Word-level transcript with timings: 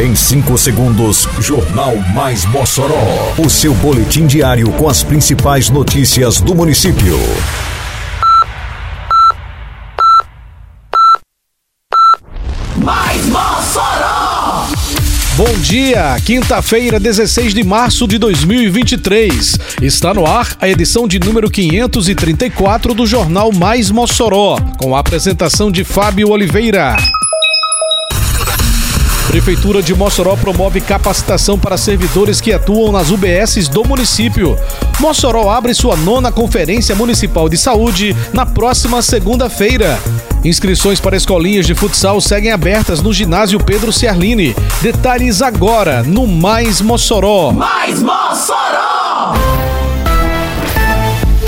Em 0.00 0.14
5 0.14 0.56
segundos, 0.56 1.28
Jornal 1.40 1.94
Mais 2.14 2.46
Mossoró. 2.46 3.34
O 3.36 3.50
seu 3.50 3.74
boletim 3.74 4.26
diário 4.26 4.72
com 4.72 4.88
as 4.88 5.02
principais 5.02 5.68
notícias 5.68 6.40
do 6.40 6.54
município. 6.54 7.18
Mais 12.78 13.26
Mossoró! 13.26 14.68
Bom 15.36 15.52
dia, 15.60 16.16
quinta-feira, 16.24 16.98
16 16.98 17.52
de 17.52 17.62
março 17.62 18.08
de 18.08 18.16
2023. 18.16 19.58
Está 19.82 20.14
no 20.14 20.26
ar 20.26 20.56
a 20.62 20.66
edição 20.66 21.06
de 21.06 21.18
número 21.18 21.50
534 21.50 22.94
do 22.94 23.06
Jornal 23.06 23.52
Mais 23.52 23.90
Mossoró, 23.90 24.56
com 24.78 24.96
a 24.96 25.00
apresentação 25.00 25.70
de 25.70 25.84
Fábio 25.84 26.30
Oliveira. 26.30 26.96
Prefeitura 29.30 29.80
de 29.80 29.94
Mossoró 29.94 30.36
promove 30.36 30.80
capacitação 30.80 31.56
para 31.56 31.76
servidores 31.76 32.40
que 32.40 32.52
atuam 32.52 32.90
nas 32.90 33.12
UBSs 33.12 33.70
do 33.70 33.84
município. 33.84 34.58
Mossoró 34.98 35.48
abre 35.48 35.72
sua 35.72 35.96
nona 35.96 36.32
Conferência 36.32 36.96
Municipal 36.96 37.48
de 37.48 37.56
Saúde 37.56 38.16
na 38.32 38.44
próxima 38.44 39.00
segunda-feira. 39.00 40.00
Inscrições 40.44 40.98
para 40.98 41.16
escolinhas 41.16 41.64
de 41.64 41.76
futsal 41.76 42.20
seguem 42.20 42.50
abertas 42.50 43.00
no 43.02 43.12
ginásio 43.12 43.60
Pedro 43.60 43.92
Ciarline. 43.92 44.52
Detalhes 44.82 45.40
agora 45.42 46.02
no 46.02 46.26
Mais 46.26 46.80
Mossoró. 46.80 47.52
Mais 47.52 48.02
Mossoró! 48.02 49.69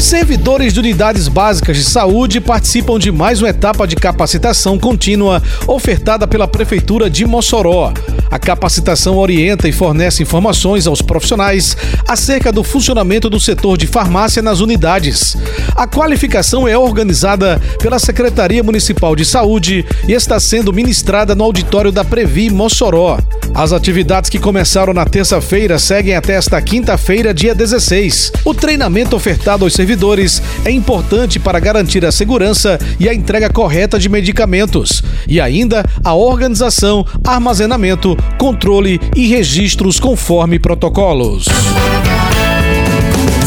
Servidores 0.02 0.74
de 0.74 0.80
unidades 0.80 1.28
básicas 1.28 1.76
de 1.76 1.84
saúde 1.84 2.40
participam 2.40 2.98
de 2.98 3.12
mais 3.12 3.40
uma 3.40 3.48
etapa 3.48 3.86
de 3.86 3.94
capacitação 3.94 4.76
contínua 4.76 5.40
ofertada 5.64 6.26
pela 6.26 6.48
Prefeitura 6.48 7.08
de 7.08 7.24
Mossoró. 7.24 7.92
A 8.28 8.36
capacitação 8.36 9.16
orienta 9.16 9.68
e 9.68 9.72
fornece 9.72 10.20
informações 10.20 10.88
aos 10.88 11.00
profissionais 11.00 11.76
acerca 12.06 12.50
do 12.50 12.64
funcionamento 12.64 13.30
do 13.30 13.38
setor 13.38 13.78
de 13.78 13.86
farmácia 13.86 14.42
nas 14.42 14.58
unidades. 14.58 15.36
A 15.76 15.86
qualificação 15.86 16.66
é 16.66 16.76
organizada 16.76 17.62
pela 17.78 18.00
Secretaria 18.00 18.64
Municipal 18.64 19.14
de 19.14 19.24
Saúde 19.24 19.86
e 20.08 20.12
está 20.12 20.40
sendo 20.40 20.72
ministrada 20.72 21.36
no 21.36 21.44
auditório 21.44 21.92
da 21.92 22.04
Previ 22.04 22.50
Mossoró. 22.50 23.18
As 23.54 23.72
atividades 23.72 24.30
que 24.30 24.38
começaram 24.38 24.94
na 24.94 25.04
terça-feira 25.04 25.78
seguem 25.78 26.16
até 26.16 26.34
esta 26.34 26.60
quinta-feira, 26.60 27.34
dia 27.34 27.54
16. 27.54 28.32
O 28.46 28.54
treinamento 28.54 29.14
ofertado 29.14 29.64
aos 29.64 29.74
servidores 29.74 30.42
é 30.64 30.70
importante 30.70 31.38
para 31.38 31.60
garantir 31.60 32.04
a 32.04 32.10
segurança 32.10 32.78
e 32.98 33.08
a 33.08 33.14
entrega 33.14 33.50
correta 33.50 33.98
de 33.98 34.08
medicamentos, 34.08 35.02
e 35.28 35.38
ainda 35.38 35.84
a 36.02 36.14
organização, 36.14 37.04
armazenamento, 37.26 38.16
controle 38.38 38.98
e 39.14 39.28
registros 39.28 40.00
conforme 40.00 40.58
protocolos. 40.58 41.44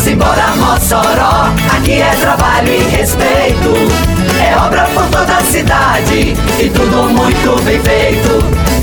Simbora 0.03 0.55
Mossoró, 0.55 1.51
aqui 1.75 1.93
é 1.93 2.15
trabalho 2.21 2.71
e 2.71 2.95
respeito. 2.95 3.73
É 4.39 4.55
obra 4.55 4.85
por 4.93 5.05
toda 5.07 5.37
a 5.37 5.41
cidade 5.41 6.35
e 6.59 6.69
tudo 6.69 7.09
muito 7.09 7.59
bem 7.63 7.81
feito. 7.81 8.64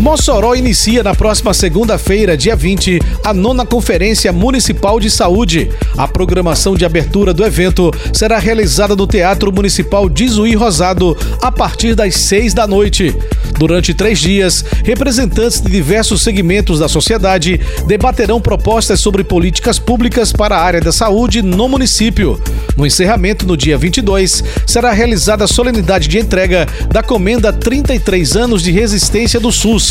Mossoró 0.00 0.54
inicia 0.54 1.02
na 1.02 1.12
próxima 1.12 1.52
segunda-feira, 1.52 2.36
dia 2.36 2.54
20, 2.54 3.00
a 3.24 3.34
nona 3.34 3.66
Conferência 3.66 4.32
Municipal 4.32 5.00
de 5.00 5.10
Saúde. 5.10 5.70
A 5.96 6.06
programação 6.06 6.76
de 6.76 6.84
abertura 6.84 7.34
do 7.34 7.44
evento 7.44 7.90
será 8.12 8.38
realizada 8.38 8.94
no 8.94 9.08
Teatro 9.08 9.52
Municipal 9.52 10.08
de 10.08 10.28
Zuí 10.28 10.54
Rosado 10.54 11.16
a 11.42 11.50
partir 11.50 11.96
das 11.96 12.14
seis 12.14 12.54
da 12.54 12.64
noite. 12.64 13.14
Durante 13.58 13.92
três 13.92 14.20
dias, 14.20 14.64
representantes 14.84 15.60
de 15.60 15.68
diversos 15.68 16.22
segmentos 16.22 16.78
da 16.78 16.88
sociedade 16.88 17.60
debaterão 17.88 18.40
propostas 18.40 19.00
sobre 19.00 19.24
políticas 19.24 19.80
públicas 19.80 20.32
para 20.32 20.56
a 20.56 20.62
área 20.62 20.80
da 20.80 20.92
saúde 20.92 21.42
no 21.42 21.68
município. 21.68 22.40
No 22.76 22.86
encerramento, 22.86 23.44
no 23.44 23.56
dia 23.56 23.76
22, 23.76 24.44
será 24.64 24.92
realizada 24.92 25.42
a 25.42 25.48
solenidade 25.48 26.06
de 26.06 26.18
entrega 26.20 26.68
da 26.88 27.02
Comenda 27.02 27.52
33 27.52 28.36
anos 28.36 28.62
de 28.62 28.70
resistência 28.70 29.40
do 29.40 29.50
SUS. 29.50 29.87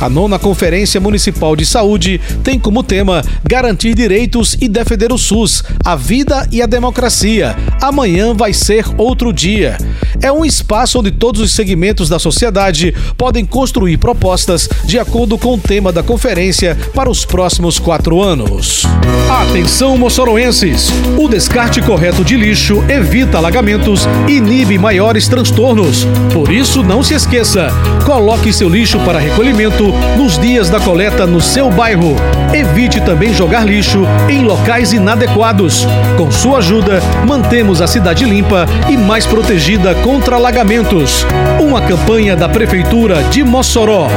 A 0.00 0.08
nona 0.08 0.38
Conferência 0.38 0.98
Municipal 0.98 1.54
de 1.54 1.66
Saúde 1.66 2.18
tem 2.42 2.58
como 2.58 2.82
tema 2.82 3.22
garantir 3.46 3.94
direitos 3.94 4.56
e 4.58 4.66
defender 4.66 5.12
o 5.12 5.18
SUS, 5.18 5.62
a 5.84 5.94
vida 5.94 6.48
e 6.50 6.62
a 6.62 6.66
democracia. 6.66 7.54
Amanhã 7.82 8.32
vai 8.34 8.54
ser 8.54 8.86
outro 8.96 9.30
dia. 9.30 9.76
É 10.22 10.32
um 10.32 10.44
espaço 10.44 10.98
onde 10.98 11.10
todos 11.10 11.42
os 11.42 11.52
segmentos 11.52 12.08
da 12.08 12.18
sociedade 12.18 12.94
podem 13.16 13.44
construir 13.44 13.98
propostas 13.98 14.68
de 14.84 14.98
acordo 14.98 15.36
com 15.36 15.54
o 15.54 15.58
tema 15.58 15.92
da 15.92 16.02
conferência 16.02 16.76
para 16.94 17.10
os 17.10 17.26
próximos 17.26 17.78
quatro 17.78 18.22
anos. 18.22 18.84
Atenção, 19.30 19.98
moçoroenses! 19.98 20.88
O 21.18 21.28
descarte 21.28 21.82
correto 21.82 22.24
de 22.24 22.36
lixo 22.36 22.82
evita 22.88 23.38
alagamentos 23.38 24.08
e 24.26 24.32
inibe 24.32 24.78
maiores 24.78 25.28
transtornos. 25.28 26.06
Por 26.32 26.50
isso, 26.50 26.82
não 26.82 27.02
se 27.02 27.14
esqueça: 27.14 27.68
coloque 28.04 28.52
seu 28.52 28.68
lixo 28.68 28.98
para 29.00 29.18
recolhimento 29.30 29.92
nos 30.16 30.36
dias 30.38 30.68
da 30.68 30.80
coleta 30.80 31.24
no 31.24 31.40
seu 31.40 31.70
bairro. 31.70 32.16
Evite 32.52 33.00
também 33.00 33.32
jogar 33.32 33.64
lixo 33.64 34.00
em 34.28 34.42
locais 34.42 34.92
inadequados. 34.92 35.86
Com 36.16 36.30
sua 36.30 36.58
ajuda, 36.58 37.00
mantemos 37.26 37.80
a 37.80 37.86
cidade 37.86 38.24
limpa 38.24 38.66
e 38.88 38.96
mais 38.96 39.26
protegida 39.26 39.94
contra 39.96 40.34
alagamentos. 40.36 41.24
Uma 41.60 41.80
campanha 41.80 42.34
da 42.34 42.48
Prefeitura 42.48 43.22
de 43.24 43.44
Mossoró. 43.44 44.08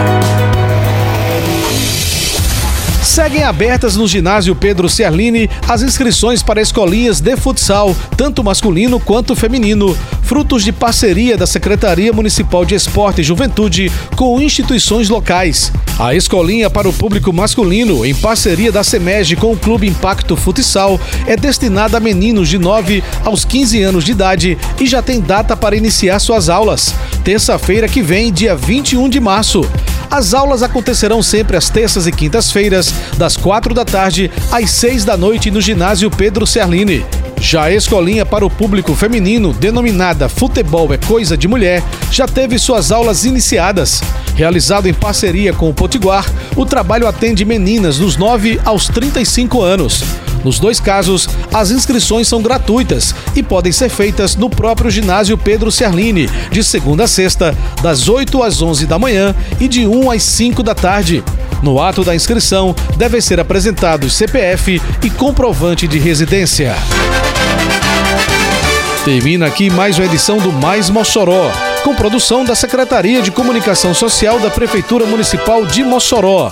Seguem 3.13 3.43
abertas 3.43 3.95
no 3.95 4.07
ginásio 4.07 4.55
Pedro 4.55 4.89
Ciarline 4.89 5.47
as 5.67 5.83
inscrições 5.83 6.41
para 6.41 6.59
escolinhas 6.59 7.21
de 7.21 7.37
futsal, 7.37 7.95
tanto 8.17 8.43
masculino 8.43 8.99
quanto 8.99 9.35
feminino, 9.35 9.95
frutos 10.23 10.63
de 10.63 10.71
parceria 10.71 11.37
da 11.37 11.45
Secretaria 11.45 12.11
Municipal 12.11 12.65
de 12.65 12.73
Esporte 12.73 13.21
e 13.21 13.23
Juventude 13.23 13.91
com 14.15 14.41
instituições 14.41 15.09
locais. 15.09 15.71
A 15.99 16.15
escolinha 16.15 16.71
para 16.71 16.89
o 16.89 16.93
público 16.93 17.31
masculino, 17.31 18.03
em 18.03 18.15
parceria 18.15 18.71
da 18.71 18.83
SEMEG 18.83 19.35
com 19.35 19.51
o 19.51 19.57
Clube 19.57 19.87
Impacto 19.87 20.35
Futsal, 20.35 20.99
é 21.27 21.37
destinada 21.37 21.97
a 21.97 21.99
meninos 21.99 22.49
de 22.49 22.57
9 22.57 23.03
aos 23.23 23.45
15 23.45 23.79
anos 23.83 24.03
de 24.05 24.11
idade 24.11 24.57
e 24.81 24.87
já 24.87 25.03
tem 25.03 25.21
data 25.21 25.55
para 25.55 25.75
iniciar 25.75 26.17
suas 26.17 26.49
aulas. 26.49 26.95
Terça-feira 27.23 27.87
que 27.87 28.01
vem, 28.01 28.33
dia 28.33 28.55
21 28.55 29.07
de 29.07 29.19
março. 29.19 29.61
As 30.13 30.31
aulas 30.35 30.61
acontecerão 30.61 31.23
sempre 31.23 31.57
às 31.57 31.71
terças 31.71 32.05
e 32.05 32.11
quintas-feiras, 32.11 32.93
das 33.17 33.35
quatro 33.35 33.73
da 33.73 33.83
tarde 33.83 34.29
às 34.51 34.69
seis 34.69 35.03
da 35.03 35.17
noite 35.17 35.49
no 35.49 35.59
ginásio 35.59 36.11
Pedro 36.11 36.45
Cerlini. 36.45 37.03
Já 37.41 37.63
a 37.63 37.71
escolinha 37.73 38.23
para 38.23 38.45
o 38.45 38.49
público 38.49 38.93
feminino, 38.93 39.51
denominada 39.51 40.29
Futebol 40.29 40.93
é 40.93 40.99
Coisa 40.99 41.35
de 41.35 41.47
Mulher, 41.47 41.81
já 42.11 42.27
teve 42.27 42.59
suas 42.59 42.91
aulas 42.91 43.25
iniciadas. 43.25 44.03
Realizado 44.35 44.87
em 44.87 44.93
parceria 44.93 45.51
com 45.51 45.67
o 45.67 45.73
Potiguar, 45.73 46.31
o 46.55 46.63
trabalho 46.63 47.07
atende 47.07 47.43
meninas 47.43 47.97
dos 47.97 48.15
9 48.15 48.61
aos 48.63 48.87
35 48.87 49.63
anos. 49.63 50.03
Nos 50.43 50.59
dois 50.59 50.79
casos, 50.79 51.27
as 51.53 51.71
inscrições 51.71 52.27
são 52.27 52.41
gratuitas 52.41 53.15
e 53.35 53.41
podem 53.41 53.71
ser 53.71 53.89
feitas 53.89 54.35
no 54.35 54.49
próprio 54.49 54.91
ginásio 54.91 55.37
Pedro 55.37 55.71
Cerlini, 55.71 56.29
de 56.51 56.63
segunda 56.63 57.05
a 57.05 57.07
sexta, 57.07 57.55
das 57.81 58.09
8 58.09 58.43
às 58.43 58.61
11 58.61 58.85
da 58.85 58.99
manhã 58.99 59.35
e 59.59 59.67
de 59.67 59.87
1 59.87 60.11
às 60.11 60.23
5 60.23 60.61
da 60.61 60.75
tarde. 60.75 61.23
No 61.61 61.81
ato 61.81 62.03
da 62.03 62.13
inscrição, 62.13 62.75
devem 62.97 63.21
ser 63.21 63.39
apresentados 63.39 64.13
CPF 64.13 64.81
e 65.01 65.09
comprovante 65.09 65.87
de 65.87 65.97
residência. 65.97 66.75
Termina 69.05 69.47
aqui 69.47 69.69
mais 69.69 69.97
uma 69.97 70.05
edição 70.05 70.37
do 70.37 70.51
Mais 70.51 70.89
Mossoró, 70.89 71.51
com 71.83 71.93
produção 71.93 72.45
da 72.45 72.55
Secretaria 72.55 73.21
de 73.21 73.31
Comunicação 73.31 73.93
Social 73.93 74.39
da 74.39 74.49
Prefeitura 74.49 75.05
Municipal 75.05 75.65
de 75.65 75.83
Mossoró. 75.83 76.51